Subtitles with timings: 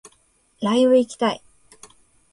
[0.63, 1.43] ライブ行きたい